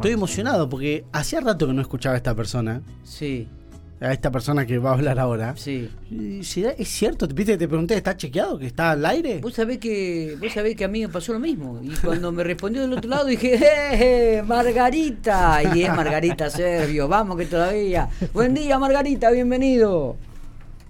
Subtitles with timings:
[0.00, 2.80] Estoy emocionado porque hacía rato que no escuchaba a esta persona.
[3.04, 3.46] Sí.
[4.00, 5.54] A esta persona que va a hablar ahora.
[5.58, 5.90] Sí.
[6.40, 7.28] ¿Es cierto?
[7.28, 7.58] ¿Viste?
[7.58, 8.58] Te pregunté, ¿está chequeado?
[8.58, 9.40] ¿Que está al aire?
[9.42, 11.78] Vos sabés que, vos sabés que a mí me pasó lo mismo.
[11.82, 13.58] Y cuando me respondió del otro lado dije,
[13.92, 15.60] ¡eh, Margarita!
[15.74, 18.08] Y es Margarita Servio, vamos que todavía.
[18.32, 20.16] Buen día, Margarita, bienvenido.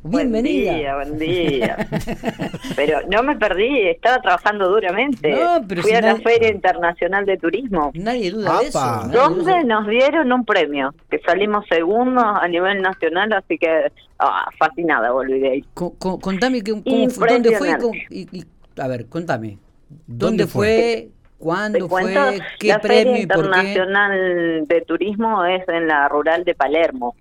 [0.03, 0.73] Bienvenida.
[0.73, 1.89] Buen día, buen día.
[2.77, 5.30] pero no me perdí, estaba trabajando duramente.
[5.30, 7.91] No, pero Fui a la Feria Internacional de Turismo.
[7.95, 9.03] Nadie duda de eso.
[9.13, 10.95] ¿Dónde nos dieron un premio?
[11.11, 15.64] Que salimos segundos a nivel nacional, así que ah, fascinada volví de ahí.
[15.75, 17.76] contame que, dónde fue.
[18.09, 18.45] Y,
[18.79, 19.59] a ver, contame.
[20.07, 21.11] ¿Dónde, fue?
[21.37, 22.14] ¿Cuándo fue?
[22.59, 27.14] ¿Qué la premio Feria Internacional de Turismo es en la rural de Palermo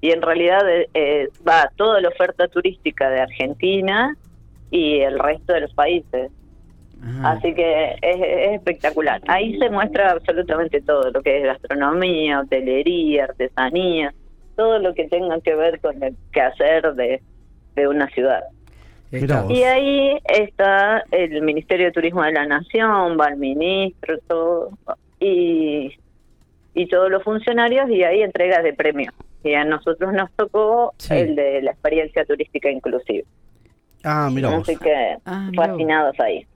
[0.00, 4.16] y en realidad eh, va toda la oferta turística de Argentina
[4.70, 6.30] y el resto de los países.
[7.24, 9.20] Así que es, espectacular.
[9.26, 14.14] Ahí se muestra absolutamente todo, lo que es gastronomía, hotelería, artesanía,
[14.54, 17.20] todo lo que tenga que ver con el quehacer de,
[17.74, 18.44] de una ciudad.
[19.10, 24.70] Y ahí está el Ministerio de Turismo de la Nación, va el ministro, todo,
[25.18, 25.92] y,
[26.72, 29.12] y todos los funcionarios, y ahí entregas de premios
[29.44, 33.26] y a nosotros nos tocó el de la experiencia turística inclusiva.
[34.04, 34.56] Ah, mira.
[34.56, 36.46] Así que ah, fascinados ahí.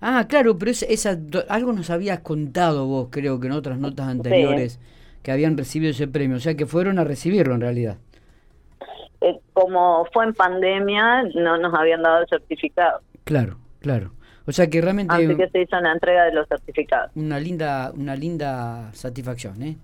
[0.00, 4.78] Ah, claro, pero esa, algo nos habías contado vos, creo que en otras notas anteriores,
[5.22, 7.96] que habían recibido ese premio, o sea que fueron a recibirlo en realidad.
[9.22, 13.00] Eh, como fue en pandemia, no nos habían dado el certificado.
[13.24, 14.12] Claro, claro.
[14.46, 15.14] O sea que realmente...
[15.14, 17.10] Así que se hizo la entrega de los certificados.
[17.14, 19.76] Una linda, una linda satisfacción, ¿eh?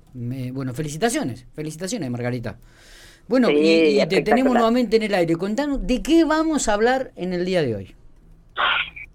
[0.53, 2.57] bueno, felicitaciones, felicitaciones Margarita.
[3.27, 5.37] Bueno, y, te tenemos nuevamente en el aire.
[5.37, 7.95] Contanos, ¿de qué vamos a hablar en el día de hoy?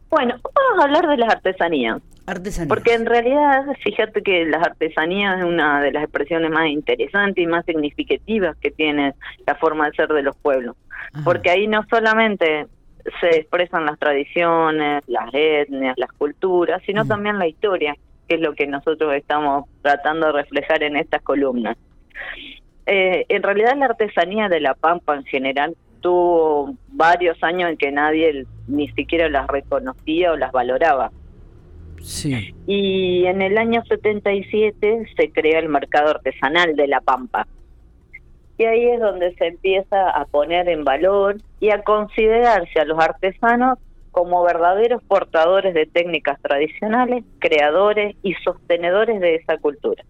[0.09, 2.01] Bueno, vamos a hablar de las artesanías.
[2.25, 2.69] Artesanías.
[2.69, 7.45] Porque en realidad, fíjate que las artesanías es una de las expresiones más interesantes y
[7.45, 9.13] más significativas que tiene
[9.45, 10.77] la forma de ser de los pueblos.
[11.25, 12.67] Porque ahí no solamente
[13.19, 17.95] se expresan las tradiciones, las etnias, las culturas, sino también la historia,
[18.27, 21.77] que es lo que nosotros estamos tratando de reflejar en estas columnas.
[22.85, 27.91] Eh, en realidad la artesanía de La Pampa en general tuvo varios años en que
[27.91, 31.11] nadie ni siquiera las reconocía o las valoraba.
[32.01, 32.53] Sí.
[32.67, 37.47] Y en el año 77 se crea el mercado artesanal de La Pampa,
[38.57, 42.99] y ahí es donde se empieza a poner en valor y a considerarse a los
[42.99, 43.79] artesanos
[44.11, 50.05] como verdaderos portadores de técnicas tradicionales, creadores y sostenedores de esa cultura.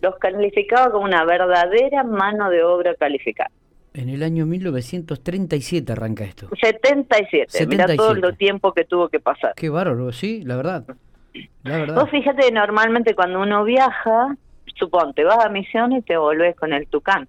[0.00, 3.50] Los calificaba como una verdadera mano de obra calificada.
[3.92, 6.48] En el año 1937 arranca esto.
[6.58, 9.52] 77, mira todo el tiempo que tuvo que pasar.
[9.56, 10.84] Qué bárbaro, sí, la verdad.
[11.64, 11.96] La verdad.
[11.96, 14.36] Vos fíjate, normalmente cuando uno viaja,
[14.78, 17.28] suponte, vas a misión y te volvés con el tucán.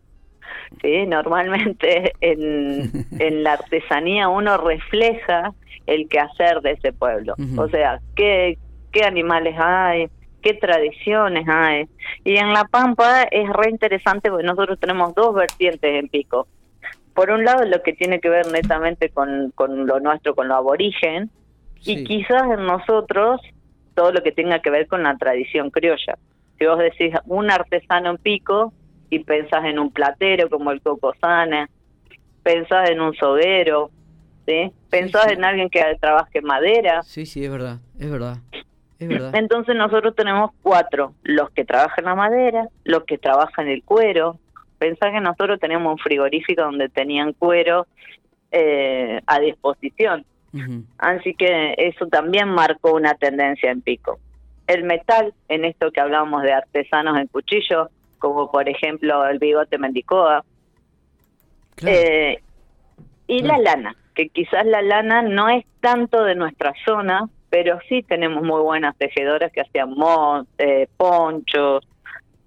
[0.82, 1.06] ¿Sí?
[1.06, 5.54] Normalmente en, en la artesanía uno refleja
[5.88, 7.36] el quehacer de ese pueblo.
[7.58, 8.58] O sea, ¿qué,
[8.92, 10.10] qué animales hay,
[10.42, 11.88] qué tradiciones hay.
[12.24, 16.48] Y en La Pampa es re interesante porque nosotros tenemos dos vertientes en Pico.
[17.14, 20.56] Por un lado, lo que tiene que ver netamente con, con lo nuestro, con lo
[20.56, 21.30] aborigen,
[21.82, 23.42] y quizás en nosotros
[23.96, 26.18] todo lo que tenga que ver con la tradición criolla.
[26.58, 28.74] Si vos decís un artesano en Pico,
[29.10, 31.70] y pensás en un platero como el Cocosana,
[32.44, 33.90] pensás en un soguero,
[34.46, 34.72] ¿sí?
[34.90, 37.04] pensás en alguien que trabaje madera.
[37.04, 38.38] Sí, sí, es verdad, es verdad.
[39.00, 39.34] Es verdad.
[39.36, 44.38] Entonces nosotros tenemos cuatro, los que trabajan la madera, los que trabajan el cuero.
[44.78, 47.88] Pensá que nosotros tenemos un frigorífico donde tenían cuero
[48.52, 50.26] eh, a disposición.
[50.98, 54.20] Así que eso también marcó una tendencia en Pico.
[54.66, 57.90] El metal, en esto que hablábamos de artesanos en cuchillo,
[58.20, 60.44] como por ejemplo el bigote mendicoa.
[61.86, 62.40] Eh,
[63.28, 68.04] y la lana, que quizás la lana no es tanto de nuestra zona, pero sí
[68.04, 69.94] tenemos muy buenas tejedoras que hacían
[70.58, 71.88] eh, ponchos,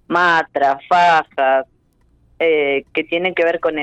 [0.09, 1.67] matras, fajas,
[2.39, 3.77] eh, que tienen que ver con,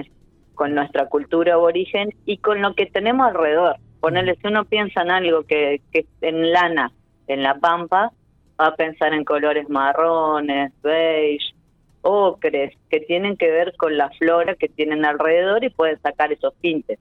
[0.53, 3.77] con nuestra cultura aborigen y con lo que tenemos alrededor.
[3.99, 6.91] Ponerle, si uno piensa en algo que, que en lana,
[7.27, 8.11] en la pampa,
[8.59, 11.53] va a pensar en colores marrones, beige,
[12.01, 16.53] ocres, que tienen que ver con la flora que tienen alrededor y pueden sacar esos
[16.61, 16.99] tintes.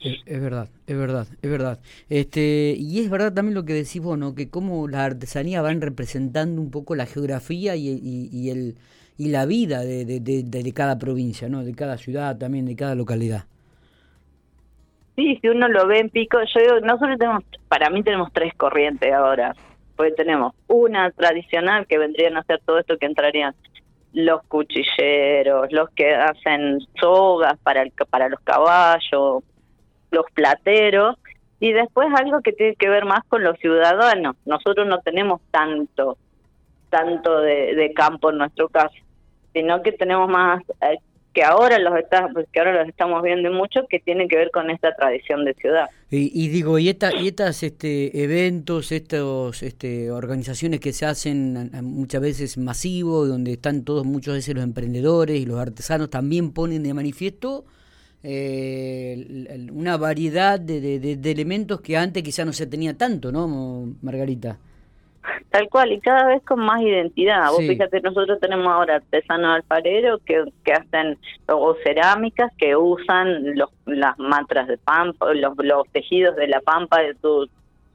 [0.00, 1.78] Es, verdad, es verdad, es verdad.
[2.08, 4.34] Este, y es verdad también lo que decís vos, ¿no?
[4.34, 7.88] Que cómo la artesanía van representando un poco la geografía y,
[8.32, 8.76] y, el,
[9.16, 11.64] y la vida de, de, de, cada provincia, ¿no?
[11.64, 13.44] De cada ciudad también, de cada localidad.
[15.16, 18.54] Sí, si uno lo ve en Pico, yo digo, nosotros tenemos, para mí tenemos tres
[18.54, 19.56] corrientes ahora.
[19.98, 23.52] Porque tenemos una tradicional que vendrían a hacer todo esto que entrarían
[24.12, 29.42] los cuchilleros, los que hacen sogas para, el, para los caballos,
[30.12, 31.16] los plateros,
[31.58, 34.36] y después algo que tiene que ver más con los ciudadanos.
[34.46, 36.16] Nosotros no tenemos tanto,
[36.90, 38.94] tanto de, campo en nuestro caso,
[39.52, 40.98] sino que tenemos más eh,
[41.32, 44.50] que ahora los está, pues, que ahora los estamos viendo mucho que tienen que ver
[44.50, 45.88] con esta tradición de ciudad.
[46.10, 52.22] Y, digo, y, esta, y estas este, eventos, estas este, organizaciones que se hacen muchas
[52.22, 56.94] veces masivos, donde están todos muchos veces los emprendedores y los artesanos, también ponen de
[56.94, 57.66] manifiesto
[58.22, 64.58] eh, una variedad de, de, elementos que antes quizá no se tenía tanto, ¿no, Margarita?
[65.50, 67.50] Tal cual, y cada vez con más identidad.
[67.50, 73.70] Vos fíjate, nosotros tenemos ahora artesanos alfareros que, que hacen o cerámicas que usan los,
[73.86, 77.48] las mantras de pampa, los, los tejidos de la pampa de sus,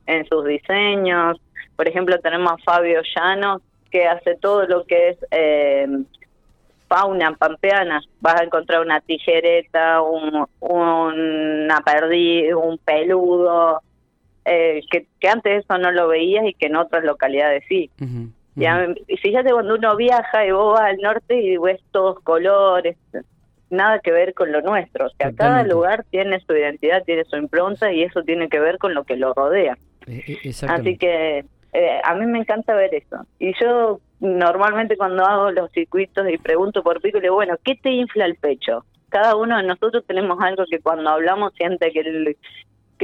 [0.08, 1.40] en sus diseños.
[1.76, 3.62] Por ejemplo, tenemos a Fabio Llano
[3.92, 5.88] que hace todo lo que es eh,
[6.88, 8.02] fauna pampeana.
[8.20, 13.80] Vas a encontrar una tijereta, un, una perdiz, un peludo,
[14.46, 17.90] eh, que, que, antes eso no lo veías y que en otras localidades sí.
[18.56, 22.98] y fíjate cuando uno viaja y vos vas al norte y ves todos colores,
[23.74, 25.08] nada que ver con lo nuestro.
[25.08, 28.78] O sea, cada lugar tiene su identidad, tiene su impronta y eso tiene que ver
[28.78, 29.78] con lo que lo rodea.
[30.08, 33.26] Eh, eh, Así que eh, a mí me encanta ver eso.
[33.40, 37.76] Y yo normalmente cuando hago los circuitos y pregunto por pico, le digo, bueno, ¿qué
[37.76, 38.86] te infla el pecho?
[39.10, 42.38] Cada uno de nosotros tenemos algo que cuando hablamos siente que, el,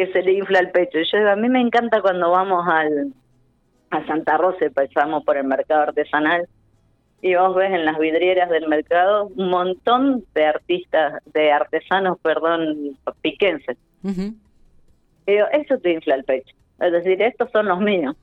[0.06, 1.00] que se le infla el pecho.
[1.12, 3.14] Yo a mí me encanta cuando vamos al
[3.92, 6.48] a Santa Rosa y pasamos por el mercado artesanal
[7.22, 12.98] y vos ves en las vidrieras del mercado un montón de artistas, de artesanos, perdón,
[13.22, 13.78] piquenses.
[14.04, 16.56] Y digo, eso te infla el pecho.
[16.80, 18.16] Es decir, estos son los míos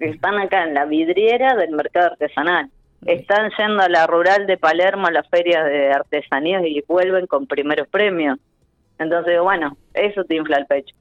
[0.00, 2.70] están acá en la vidriera del mercado artesanal.
[3.06, 7.46] Están yendo a la rural de Palermo a las ferias de artesanías y vuelven con
[7.46, 8.38] primeros premios.
[9.00, 10.94] Entonces, bueno, eso te infla el pecho.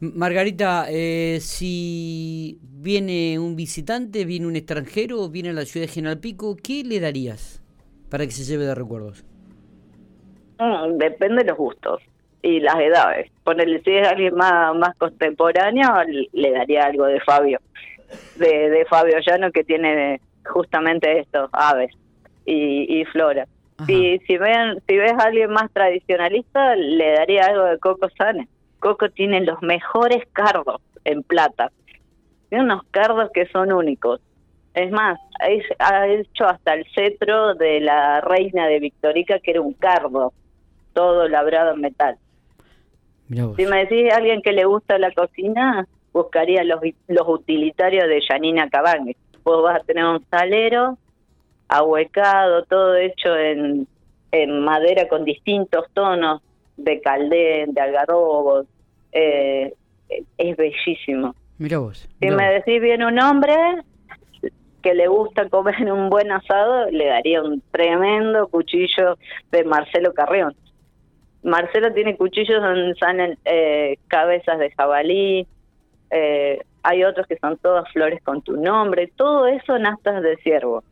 [0.00, 6.18] Margarita, eh, si viene un visitante, viene un extranjero, viene a la ciudad de General
[6.18, 7.62] Pico, ¿qué le darías
[8.10, 9.24] para que se lleve de recuerdos?
[10.58, 12.02] Mm, depende de los gustos
[12.42, 13.30] y las edades.
[13.42, 15.88] Ponerle, si es alguien más, más contemporáneo,
[16.32, 17.58] le daría algo de Fabio
[18.36, 21.90] de, de Fabio Llano que tiene justamente estos aves
[22.44, 23.46] y, flora.
[23.84, 28.48] Si, si, ven, si ves a alguien más tradicionalista, le daría algo de Coco Sane.
[28.78, 31.70] Coco tiene los mejores cardos en plata.
[32.48, 34.20] Tiene unos cardos que son únicos.
[34.72, 35.18] Es más,
[35.78, 40.32] ha hecho hasta el cetro de la reina de Victorica, que era un cardo,
[40.92, 42.16] todo labrado en metal.
[43.28, 48.22] Si me decís a alguien que le gusta la cocina, buscaría los, los utilitarios de
[48.26, 49.16] Janina Cabangue.
[49.42, 50.98] Vos vas a tener un salero
[51.68, 53.86] ahuecado, todo hecho en,
[54.32, 56.42] en madera con distintos tonos
[56.76, 58.66] de caldén, de algarrobos.
[59.12, 59.72] Eh,
[60.38, 61.34] es bellísimo.
[61.58, 62.08] Mira vos.
[62.20, 63.54] Si me decís bien un hombre
[64.82, 69.18] que le gusta comer un buen asado, le daría un tremendo cuchillo
[69.50, 70.54] de Marcelo Carrión.
[71.42, 75.46] Marcelo tiene cuchillos donde salen eh, cabezas de jabalí,
[76.10, 80.84] eh, hay otros que son todas flores con tu nombre, todo eso nastas de ciervo.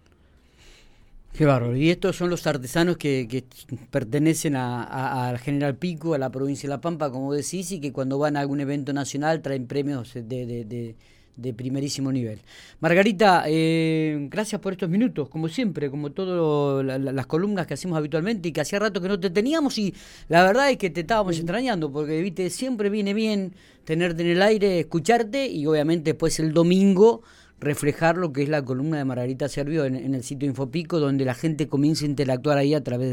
[1.35, 1.77] Qué bárbaro.
[1.77, 3.45] Y estos son los artesanos que, que
[3.91, 8.19] pertenecen al General Pico, a la provincia de La Pampa, como decís, y que cuando
[8.19, 10.95] van a algún evento nacional traen premios de, de,
[11.37, 12.39] de primerísimo nivel.
[12.79, 18.49] Margarita, eh, gracias por estos minutos, como siempre, como todas las columnas que hacemos habitualmente
[18.49, 19.93] y que hacía rato que no te teníamos y
[20.29, 23.55] la verdad es que te estábamos extrañando porque viste siempre viene bien
[23.85, 27.23] tenerte en el aire, escucharte y obviamente después el domingo
[27.61, 31.35] reflejar lo que es la columna de Margarita Servio en, el sitio Infopico, donde la
[31.35, 33.13] gente comienza a interactuar ahí a través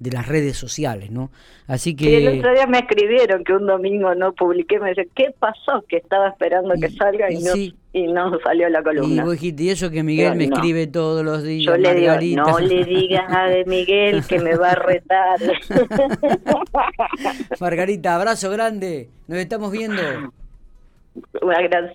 [0.00, 1.30] de, las redes sociales, ¿no?
[1.66, 2.18] Así que...
[2.18, 5.84] el otro día me escribieron que un domingo no publiqué, me dice, ¿qué pasó?
[5.88, 7.54] Que estaba esperando que salga y, no,
[7.92, 9.22] y no salió la columna.
[9.22, 12.42] Y vos dijiste, y eso que Miguel me escribe todos los días, Yo le digo,
[12.44, 15.38] no le digas a Miguel que me va a retar.
[17.60, 20.02] Margarita, abrazo grande, nos estamos viendo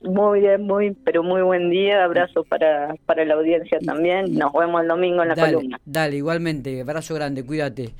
[0.03, 2.03] muy bien, muy, pero muy buen día.
[2.03, 4.35] Abrazo para, para la audiencia también.
[4.35, 5.79] Nos vemos el domingo en la columna.
[5.85, 6.81] Dale, igualmente.
[6.81, 7.89] Abrazo grande, cuídate.